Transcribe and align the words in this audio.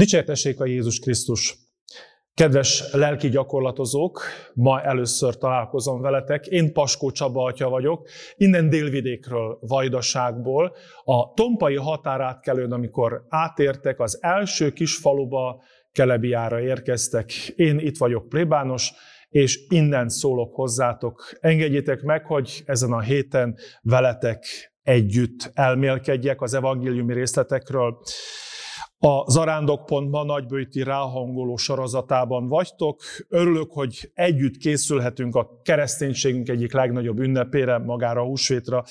Dicsértessék 0.00 0.60
a 0.60 0.64
Jézus 0.64 0.98
Krisztus! 0.98 1.58
Kedves 2.34 2.92
lelki 2.92 3.28
gyakorlatozók, 3.28 4.22
ma 4.54 4.82
először 4.82 5.36
találkozom 5.36 6.00
veletek. 6.00 6.46
Én 6.46 6.72
Paskó 6.72 7.10
Csaba 7.10 7.44
atya 7.44 7.68
vagyok, 7.68 8.08
innen 8.36 8.68
délvidékről, 8.68 9.58
Vajdaságból. 9.60 10.76
A 11.04 11.32
Tompai 11.32 11.74
határátkelőn, 11.74 12.72
amikor 12.72 13.26
átértek, 13.28 14.00
az 14.00 14.18
első 14.22 14.72
kis 14.72 14.96
faluba, 14.96 15.62
Kelebiára 15.92 16.60
érkeztek. 16.60 17.32
Én 17.56 17.78
itt 17.78 17.96
vagyok 17.96 18.28
plébános, 18.28 18.92
és 19.28 19.66
innen 19.68 20.08
szólok 20.08 20.54
hozzátok. 20.54 21.32
Engedjétek 21.40 22.02
meg, 22.02 22.26
hogy 22.26 22.62
ezen 22.66 22.92
a 22.92 23.00
héten 23.00 23.56
veletek 23.82 24.44
együtt 24.82 25.50
elmélkedjek 25.54 26.40
az 26.40 26.54
evangéliumi 26.54 27.14
részletekről. 27.14 27.98
A 29.02 29.30
Zarándok.ma 29.30 30.24
nagybőti 30.24 30.82
ráhangoló 30.82 31.56
sorozatában 31.56 32.48
vagytok. 32.48 33.00
Örülök, 33.28 33.72
hogy 33.72 34.10
együtt 34.14 34.56
készülhetünk 34.56 35.34
a 35.34 35.60
kereszténységünk 35.62 36.48
egyik 36.48 36.72
legnagyobb 36.72 37.18
ünnepére, 37.18 37.78
magára 37.78 38.20
a 38.20 38.24
húsvétra. 38.24 38.84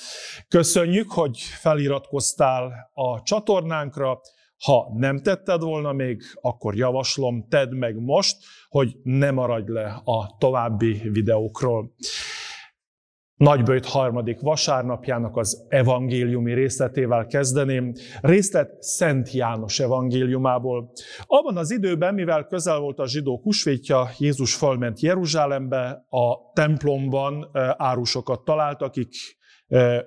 Köszönjük, 0.48 1.10
hogy 1.10 1.38
feliratkoztál 1.38 2.90
a 2.92 3.22
csatornánkra. 3.22 4.20
Ha 4.64 4.92
nem 4.94 5.22
tetted 5.22 5.62
volna 5.62 5.92
még, 5.92 6.22
akkor 6.40 6.76
javaslom, 6.76 7.46
tedd 7.48 7.74
meg 7.74 8.00
most, 8.00 8.36
hogy 8.68 8.96
ne 9.02 9.30
maradj 9.30 9.72
le 9.72 10.00
a 10.04 10.36
további 10.38 11.00
videókról. 11.12 11.92
Nagybőjt 13.40 13.86
harmadik 13.86 14.40
vasárnapjának 14.40 15.36
az 15.36 15.66
evangéliumi 15.68 16.54
részletével 16.54 17.26
kezdeném. 17.26 17.92
Részlet 18.20 18.82
Szent 18.82 19.32
János 19.32 19.78
evangéliumából. 19.78 20.92
Abban 21.26 21.56
az 21.56 21.70
időben, 21.70 22.14
mivel 22.14 22.46
közel 22.46 22.78
volt 22.78 22.98
a 22.98 23.06
zsidók 23.06 23.42
húsvétja, 23.42 24.08
Jézus 24.18 24.54
felment 24.54 25.00
Jeruzsálembe, 25.00 26.06
a 26.08 26.52
templomban 26.52 27.50
árusokat 27.76 28.44
talált, 28.44 28.82
akik 28.82 29.14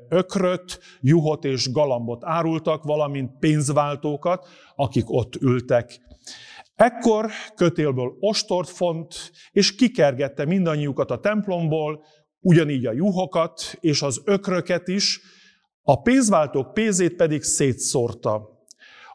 ökröt, 0.09 0.79
juhot 1.01 1.43
és 1.45 1.71
galambot 1.71 2.23
árultak, 2.23 2.83
valamint 2.83 3.31
pénzváltókat, 3.39 4.47
akik 4.75 5.11
ott 5.11 5.35
ültek. 5.35 5.99
Ekkor 6.75 7.29
kötélből 7.55 8.13
ostort 8.19 8.69
font, 8.69 9.31
és 9.51 9.75
kikergette 9.75 10.45
mindannyiukat 10.45 11.11
a 11.11 11.19
templomból, 11.19 12.03
ugyanígy 12.43 12.85
a 12.85 12.91
juhokat 12.91 13.77
és 13.79 14.01
az 14.01 14.21
ökröket 14.25 14.87
is, 14.87 15.21
a 15.81 16.01
pénzváltók 16.01 16.73
pénzét 16.73 17.15
pedig 17.15 17.43
szétszórta. 17.43 18.49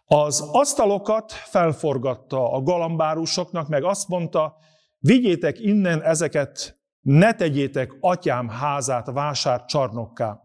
Az 0.04 0.40
asztalokat 0.52 1.32
felforgatta 1.32 2.52
a 2.52 2.62
galambárusoknak, 2.62 3.68
meg 3.68 3.84
azt 3.84 4.08
mondta, 4.08 4.56
vigyétek 4.98 5.60
innen 5.60 6.02
ezeket, 6.02 6.78
ne 7.00 7.34
tegyétek 7.34 7.96
atyám 8.00 8.48
házát 8.48 9.10
vásár 9.10 9.64
csarnokká. 9.64 10.40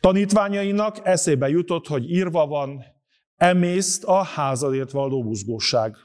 Tanítványainak 0.00 1.06
eszébe 1.06 1.48
jutott, 1.48 1.86
hogy 1.86 2.10
írva 2.10 2.46
van, 2.46 2.84
emészt 3.36 4.04
a 4.04 4.22
házadért 4.22 4.90
való 4.90 5.22
buzgóság. 5.22 5.96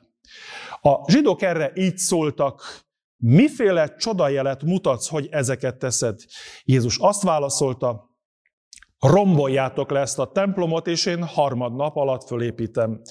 A 0.81 1.11
zsidók 1.11 1.41
erre 1.41 1.71
így 1.75 1.97
szóltak, 1.97 2.61
Miféle 3.21 3.95
csodajelet 3.95 4.63
mutatsz, 4.63 5.07
hogy 5.07 5.27
ezeket 5.31 5.77
teszed? 5.77 6.19
Jézus 6.63 6.97
azt 6.97 7.23
válaszolta, 7.23 8.09
romboljátok 8.99 9.91
le 9.91 9.99
ezt 9.99 10.19
a 10.19 10.31
templomot, 10.31 10.87
és 10.87 11.05
én 11.05 11.23
harmad 11.23 11.75
nap 11.75 11.95
alatt 11.95 12.23
fölépítem. 12.23 13.01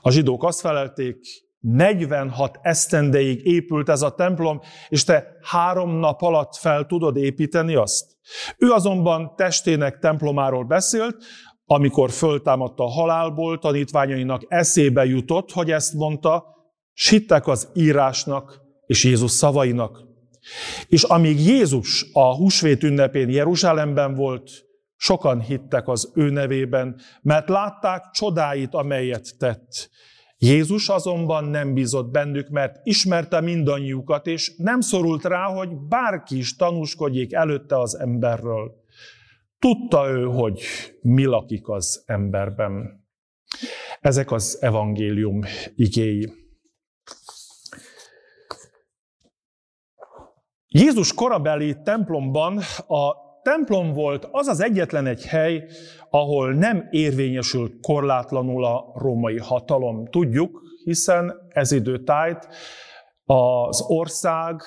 A 0.00 0.10
zsidók 0.10 0.44
azt 0.44 0.60
felelték, 0.60 1.16
46 1.60 2.58
esztendeig 2.62 3.46
épült 3.46 3.88
ez 3.88 4.02
a 4.02 4.14
templom, 4.14 4.60
és 4.88 5.04
te 5.04 5.26
három 5.42 5.98
nap 5.98 6.22
alatt 6.22 6.56
fel 6.56 6.86
tudod 6.86 7.16
építeni 7.16 7.74
azt? 7.74 8.16
Ő 8.58 8.70
azonban 8.70 9.34
testének 9.36 9.98
templomáról 9.98 10.64
beszélt, 10.64 11.16
amikor 11.64 12.10
föltámadta 12.10 12.84
a 12.84 12.90
halálból, 12.90 13.58
tanítványainak 13.58 14.42
eszébe 14.48 15.04
jutott, 15.04 15.52
hogy 15.52 15.70
ezt 15.70 15.94
mondta, 15.94 16.44
s 16.92 17.08
hittek 17.08 17.46
az 17.46 17.68
írásnak, 17.74 18.65
és 18.86 19.04
Jézus 19.04 19.30
szavainak. 19.30 20.04
És 20.88 21.02
amíg 21.02 21.40
Jézus 21.40 22.06
a 22.12 22.34
húsvét 22.34 22.82
ünnepén 22.82 23.28
Jeruzsálemben 23.28 24.14
volt, 24.14 24.50
sokan 24.96 25.40
hittek 25.40 25.88
az 25.88 26.12
ő 26.14 26.30
nevében, 26.30 27.00
mert 27.22 27.48
látták 27.48 28.10
csodáit, 28.10 28.74
amelyet 28.74 29.38
tett. 29.38 29.90
Jézus 30.38 30.88
azonban 30.88 31.44
nem 31.44 31.74
bízott 31.74 32.10
bennük, 32.10 32.48
mert 32.48 32.76
ismerte 32.82 33.40
mindannyiukat, 33.40 34.26
és 34.26 34.54
nem 34.56 34.80
szorult 34.80 35.24
rá, 35.24 35.44
hogy 35.44 35.68
bárki 35.88 36.36
is 36.36 36.56
tanúskodjék 36.56 37.32
előtte 37.32 37.80
az 37.80 37.98
emberről. 37.98 38.72
Tudta 39.58 40.08
ő, 40.08 40.24
hogy 40.24 40.60
mi 41.00 41.24
lakik 41.24 41.68
az 41.68 42.02
emberben. 42.06 43.04
Ezek 44.00 44.32
az 44.32 44.58
evangélium 44.60 45.40
igéi. 45.74 46.32
Jézus 50.78 51.14
korabeli 51.14 51.76
templomban 51.82 52.58
a 52.86 53.14
templom 53.42 53.92
volt 53.92 54.28
az 54.30 54.46
az 54.46 54.60
egyetlen 54.60 55.06
egy 55.06 55.26
hely, 55.26 55.64
ahol 56.10 56.52
nem 56.52 56.88
érvényesült 56.90 57.72
korlátlanul 57.80 58.64
a 58.64 58.92
római 58.94 59.38
hatalom. 59.38 60.06
Tudjuk, 60.06 60.62
hiszen 60.84 61.32
ez 61.48 61.72
időtájt 61.72 62.48
az 63.24 63.80
ország, 63.86 64.62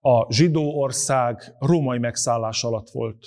a 0.00 0.32
zsidó 0.32 0.80
ország 0.80 1.54
római 1.58 1.98
megszállás 1.98 2.64
alatt 2.64 2.90
volt. 2.90 3.26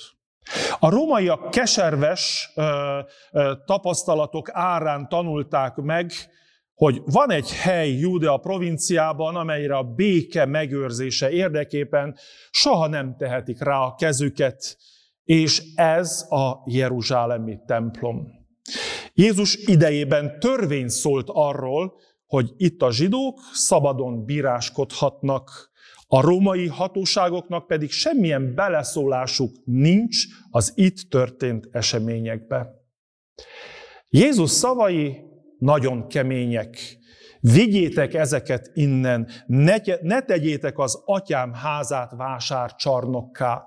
A 0.80 0.90
rómaiak 0.90 1.50
keserves 1.50 2.52
ö, 2.56 3.00
ö, 3.32 3.54
tapasztalatok 3.66 4.50
árán 4.52 5.08
tanulták 5.10 5.76
meg, 5.76 6.12
hogy 6.78 7.02
van 7.06 7.32
egy 7.32 7.52
hely 7.52 7.90
Júdea 7.90 8.38
provinciában, 8.38 9.36
amelyre 9.36 9.76
a 9.76 9.84
béke 9.84 10.46
megőrzése 10.46 11.30
érdekében 11.30 12.18
soha 12.50 12.88
nem 12.88 13.16
tehetik 13.18 13.64
rá 13.64 13.80
a 13.80 13.96
kezüket, 13.96 14.78
és 15.24 15.64
ez 15.76 16.26
a 16.30 16.62
Jeruzsálemi 16.66 17.60
templom. 17.66 18.28
Jézus 19.14 19.56
idejében 19.56 20.40
törvény 20.40 20.88
szólt 20.88 21.28
arról, 21.32 21.94
hogy 22.26 22.54
itt 22.58 22.82
a 22.82 22.92
zsidók 22.92 23.40
szabadon 23.54 24.26
bíráskodhatnak, 24.26 25.72
a 26.08 26.22
római 26.22 26.68
hatóságoknak 26.68 27.68
pedig 27.68 27.92
semmilyen 27.92 28.56
beleszólásuk 28.56 29.56
nincs 29.66 30.26
az 30.50 30.72
itt 30.76 31.10
történt 31.10 31.70
eseményekbe. 31.72 32.70
Jézus 34.10 34.50
szavai 34.50 35.27
nagyon 35.58 36.08
kemények. 36.08 36.98
Vigyétek 37.40 38.14
ezeket 38.14 38.72
innen, 38.74 39.28
ne, 39.46 39.76
ne 40.02 40.22
tegyétek 40.22 40.78
az 40.78 41.02
atyám 41.06 41.54
házát 41.54 42.12
vásárcsarnokká. 42.16 43.64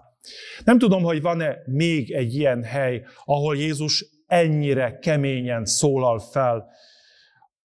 Nem 0.65 0.79
tudom, 0.79 1.03
hogy 1.03 1.23
van-e 1.23 1.57
még 1.67 2.11
egy 2.11 2.35
ilyen 2.35 2.63
hely, 2.63 3.03
ahol 3.25 3.57
Jézus 3.57 4.07
ennyire 4.27 4.99
keményen 4.99 5.65
szólal 5.65 6.19
fel. 6.19 6.69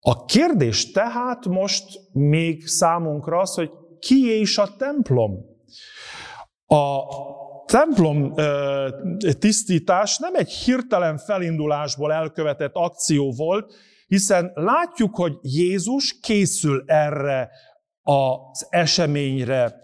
A 0.00 0.24
kérdés 0.24 0.90
tehát 0.90 1.46
most 1.46 1.84
még 2.12 2.66
számunkra 2.66 3.38
az, 3.38 3.54
hogy 3.54 3.70
ki 3.98 4.40
is 4.40 4.58
a 4.58 4.76
templom? 4.76 5.48
A 6.66 7.02
templom 7.64 8.34
tisztítás 9.38 10.18
nem 10.18 10.34
egy 10.34 10.50
hirtelen 10.50 11.18
felindulásból 11.18 12.12
elkövetett 12.12 12.74
akció 12.74 13.32
volt, 13.36 13.74
hiszen 14.10 14.50
látjuk, 14.54 15.16
hogy 15.16 15.38
Jézus 15.42 16.18
készül 16.20 16.82
erre 16.86 17.50
az 18.02 18.66
eseményre. 18.70 19.80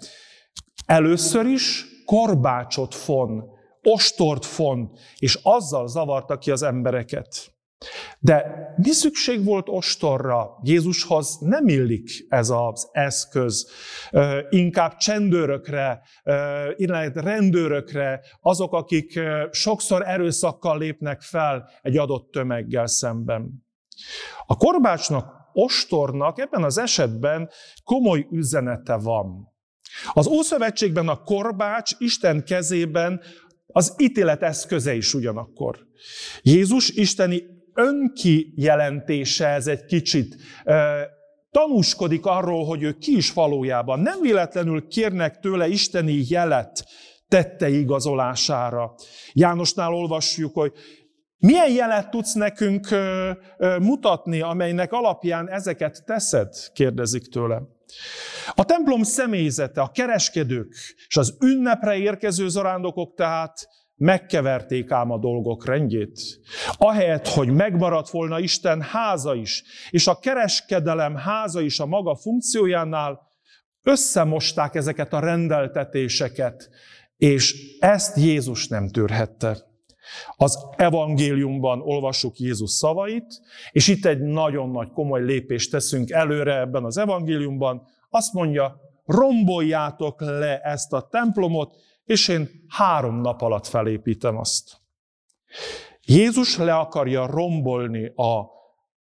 Először 0.87 1.47
is 1.47 1.85
korbácsot 2.05 2.95
fon, 2.95 3.45
ostort 3.83 4.45
fon, 4.45 4.91
és 5.19 5.39
azzal 5.43 5.89
zavarta 5.89 6.39
ki 6.39 6.51
az 6.51 6.63
embereket. 6.63 7.55
De 8.19 8.47
mi 8.77 8.91
szükség 8.91 9.45
volt 9.45 9.69
ostorra? 9.69 10.59
Jézushoz 10.63 11.39
nem 11.41 11.69
illik 11.69 12.27
ez 12.29 12.51
az 12.51 12.89
eszköz. 12.93 13.71
Inkább 14.51 14.97
csendőrökre, 14.97 16.03
illetve 16.77 17.21
rendőrökre, 17.21 18.21
azok, 18.41 18.73
akik 18.73 19.21
sokszor 19.51 20.09
erőszakkal 20.09 20.79
lépnek 20.79 21.21
fel 21.21 21.71
egy 21.83 21.97
adott 21.97 22.31
tömeggel 22.31 22.87
szemben. 22.87 23.66
A 24.47 24.57
korbácsnak, 24.57 25.35
ostornak 25.53 26.39
ebben 26.39 26.65
az 26.65 26.79
esetben 26.79 27.51
komoly 27.85 28.27
üzenete 28.31 28.97
van. 28.97 29.55
Az 30.13 30.27
Ószövetségben 30.27 31.09
a 31.09 31.23
korbács 31.23 31.91
Isten 31.99 32.45
kezében 32.45 33.21
az 33.67 33.95
ítélet 33.99 34.43
eszköze 34.43 34.95
is 34.95 35.15
ugyanakkor. 35.15 35.79
Jézus 36.43 36.89
isteni 36.89 37.43
önkijelentése 37.75 39.47
ez 39.47 39.67
egy 39.67 39.85
kicsit. 39.85 40.37
tanúskodik 41.51 42.27
arról, 42.27 42.65
hogy 42.65 42.83
ő 42.83 42.93
ki 42.93 43.17
is 43.17 43.33
valójában. 43.33 44.01
Nem 44.01 44.21
véletlenül 44.21 44.89
kérnek 44.89 45.39
tőle 45.39 45.69
isteni 45.69 46.25
jelet 46.29 46.85
tette 47.29 47.69
igazolására. 47.69 48.95
Jánosnál 49.33 49.95
olvassuk, 49.95 50.55
hogy 50.55 50.73
milyen 51.39 51.71
jelet 51.71 52.11
tudsz 52.11 52.33
nekünk 52.33 52.89
mutatni, 53.81 54.41
amelynek 54.41 54.93
alapján 54.93 55.51
ezeket 55.51 56.05
teszed? 56.05 56.55
kérdezik 56.73 57.29
tőle. 57.29 57.63
A 58.55 58.65
templom 58.65 59.03
személyzete, 59.03 59.81
a 59.81 59.91
kereskedők 59.91 60.75
és 61.09 61.17
az 61.17 61.37
ünnepre 61.41 61.97
érkező 61.97 62.49
zarándokok 62.49 63.15
tehát 63.15 63.69
megkeverték 63.97 64.91
ám 64.91 65.11
a 65.11 65.19
dolgok 65.19 65.67
rendjét. 65.67 66.21
Ahelyett, 66.77 67.29
hogy 67.29 67.49
megmaradt 67.49 68.11
volna 68.11 68.39
Isten 68.39 68.83
háza 68.83 69.35
is, 69.35 69.63
és 69.91 70.07
a 70.07 70.19
kereskedelem 70.19 71.15
háza 71.15 71.61
is 71.61 71.81
a 71.81 71.87
maga 71.87 72.17
funkciójánál, 72.17 73.21
összemosták 73.83 74.75
ezeket 74.75 75.13
a 75.13 75.21
rendeltetéseket, 75.21 76.69
és 77.17 77.77
ezt 77.79 78.17
Jézus 78.17 78.69
nem 78.69 78.89
tűrhette. 78.89 79.66
Az 80.37 80.59
evangéliumban 80.77 81.81
olvassuk 81.81 82.39
Jézus 82.39 82.71
szavait, 82.71 83.41
és 83.71 83.89
itt 83.89 84.05
egy 84.05 84.21
nagyon 84.21 84.71
nagy 84.71 84.91
komoly 84.91 85.23
lépést 85.23 85.71
teszünk 85.71 86.11
előre 86.11 86.59
ebben 86.59 86.85
az 86.85 86.97
evangéliumban. 86.97 87.87
Azt 88.11 88.33
mondja, 88.33 88.81
romboljátok 89.05 90.21
le 90.21 90.61
ezt 90.61 90.93
a 90.93 91.09
templomot, 91.11 91.77
és 92.05 92.29
én 92.29 92.49
három 92.69 93.21
nap 93.21 93.43
alatt 93.43 93.67
felépítem 93.67 94.37
azt. 94.37 94.77
Jézus 96.05 96.57
le 96.57 96.75
akarja 96.75 97.27
rombolni 97.27 98.07
a 98.07 98.55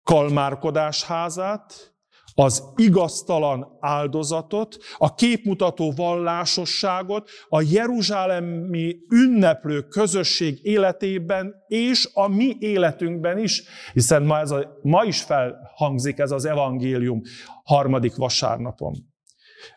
kalmárkodás 0.04 1.04
házát, 1.04 1.96
az 2.39 2.63
igaztalan 2.75 3.78
áldozatot, 3.80 4.78
a 4.98 5.16
képmutató 5.16 5.92
vallásosságot, 5.95 7.30
a 7.50 7.62
jeruzsálemi 7.69 8.98
ünneplő 9.10 9.81
közösség 9.81 10.60
életében 10.66 11.54
és 11.68 12.10
a 12.13 12.28
mi 12.28 12.56
életünkben 12.60 13.38
is, 13.38 13.63
hiszen 13.94 14.24
ma, 14.24 14.39
ez 14.39 14.51
a, 14.51 14.80
ma 14.81 15.04
is 15.04 15.22
felhangzik 15.22 16.18
ez 16.18 16.31
az 16.31 16.45
evangélium 16.45 17.22
harmadik 17.63 18.16
vasárnapon. 18.16 18.94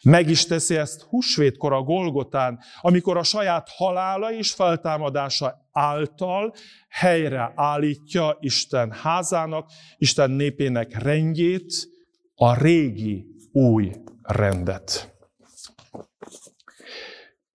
Meg 0.02 0.28
is 0.28 0.46
teszi 0.46 0.76
ezt 0.76 1.02
húsvétkor 1.02 1.72
a 1.72 1.82
Golgotán, 1.82 2.58
amikor 2.80 3.16
a 3.16 3.22
saját 3.22 3.68
halála 3.76 4.32
és 4.32 4.52
feltámadása 4.52 5.68
által 5.72 6.54
helyre 6.88 7.52
állítja 7.54 8.36
Isten 8.40 8.90
házának, 8.92 9.70
Isten 9.96 10.30
népének 10.30 11.02
rendjét, 11.02 11.98
a 12.42 12.54
régi 12.54 13.26
új 13.52 13.92
rendet. 14.22 15.14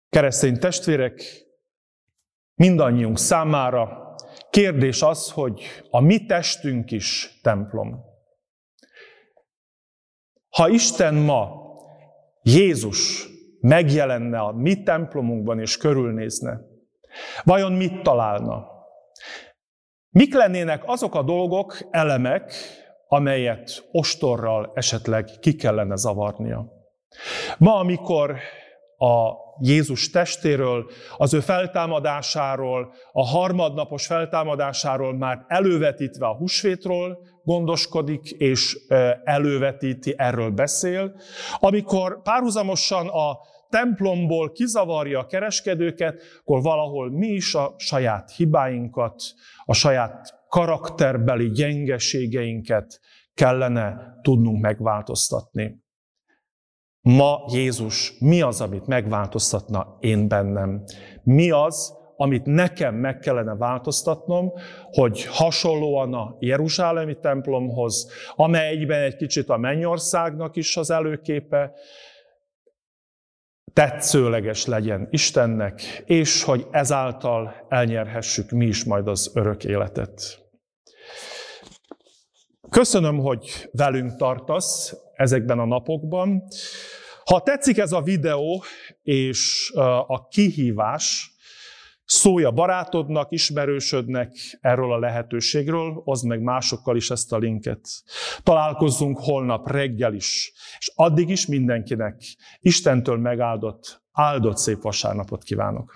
Keresztény 0.08 0.58
testvérek, 0.58 1.22
mindannyiunk 2.54 3.18
számára 3.18 4.14
kérdés 4.50 5.02
az, 5.02 5.30
hogy 5.30 5.62
a 5.90 6.00
mi 6.00 6.26
testünk 6.26 6.90
is 6.90 7.38
templom. 7.42 8.04
Ha 10.48 10.68
Isten 10.68 11.14
ma 11.14 11.62
Jézus 12.42 13.28
megjelenne 13.60 14.38
a 14.38 14.52
mi 14.52 14.82
templomunkban 14.82 15.60
és 15.60 15.76
körülnézne, 15.76 16.60
vajon 17.44 17.72
mit 17.72 18.02
találna? 18.02 18.66
Mik 20.10 20.34
lennének 20.34 20.82
azok 20.86 21.14
a 21.14 21.22
dolgok, 21.22 21.78
elemek, 21.90 22.52
amelyet 23.14 23.88
ostorral 23.92 24.70
esetleg 24.74 25.30
ki 25.40 25.54
kellene 25.54 25.96
zavarnia? 25.96 26.66
Ma, 27.58 27.74
amikor 27.74 28.36
a 28.96 29.42
Jézus 29.60 30.10
testéről, 30.10 30.90
az 31.16 31.34
ő 31.34 31.40
feltámadásáról, 31.40 32.92
a 33.12 33.26
harmadnapos 33.26 34.06
feltámadásáról 34.06 35.16
már 35.16 35.44
elővetítve 35.48 36.26
a 36.26 36.36
húsvétról 36.36 37.18
gondoskodik, 37.44 38.30
és 38.30 38.78
elővetíti, 39.24 40.14
erről 40.16 40.50
beszél. 40.50 41.14
Amikor 41.58 42.22
párhuzamosan 42.22 43.08
a 43.08 43.38
templomból 43.74 44.52
kizavarja 44.52 45.18
a 45.18 45.26
kereskedőket, 45.26 46.22
akkor 46.40 46.62
valahol 46.62 47.10
mi 47.10 47.26
is 47.26 47.54
a 47.54 47.74
saját 47.76 48.30
hibáinkat, 48.30 49.22
a 49.64 49.72
saját 49.72 50.42
karakterbeli 50.48 51.50
gyengeségeinket 51.50 53.00
kellene 53.34 54.18
tudnunk 54.22 54.60
megváltoztatni. 54.60 55.82
Ma 57.00 57.44
Jézus 57.52 58.14
mi 58.18 58.40
az, 58.42 58.60
amit 58.60 58.86
megváltoztatna 58.86 59.96
én 60.00 60.28
bennem? 60.28 60.84
Mi 61.22 61.50
az, 61.50 61.92
amit 62.16 62.44
nekem 62.44 62.94
meg 62.94 63.18
kellene 63.18 63.54
változtatnom, 63.54 64.52
hogy 64.90 65.24
hasonlóan 65.24 66.14
a 66.14 66.36
Jeruzsálemi 66.38 67.18
templomhoz, 67.20 68.10
amelyben 68.34 69.02
egy 69.02 69.16
kicsit 69.16 69.48
a 69.48 69.56
mennyországnak 69.56 70.56
is 70.56 70.76
az 70.76 70.90
előképe, 70.90 71.72
tetszőleges 73.74 74.66
legyen 74.66 75.08
Istennek, 75.10 76.02
és 76.06 76.42
hogy 76.42 76.66
ezáltal 76.70 77.66
elnyerhessük 77.68 78.50
mi 78.50 78.66
is 78.66 78.84
majd 78.84 79.08
az 79.08 79.30
örök 79.34 79.64
életet. 79.64 80.38
Köszönöm, 82.70 83.18
hogy 83.18 83.68
velünk 83.72 84.16
tartasz 84.16 84.94
ezekben 85.14 85.58
a 85.58 85.64
napokban. 85.64 86.42
Ha 87.24 87.40
tetszik 87.40 87.78
ez 87.78 87.92
a 87.92 88.02
videó 88.02 88.64
és 89.02 89.72
a 90.06 90.28
kihívás, 90.28 91.33
szólj 92.04 92.44
a 92.44 92.50
barátodnak, 92.50 93.30
ismerősödnek 93.30 94.58
erről 94.60 94.92
a 94.92 94.98
lehetőségről, 94.98 96.02
oszd 96.04 96.26
meg 96.26 96.40
másokkal 96.40 96.96
is 96.96 97.10
ezt 97.10 97.32
a 97.32 97.38
linket. 97.38 97.88
Találkozzunk 98.42 99.18
holnap 99.18 99.70
reggel 99.70 100.14
is, 100.14 100.52
és 100.78 100.92
addig 100.94 101.28
is 101.28 101.46
mindenkinek 101.46 102.22
Istentől 102.60 103.18
megáldott, 103.18 104.02
áldott 104.12 104.56
szép 104.56 104.82
vasárnapot 104.82 105.42
kívánok. 105.42 105.92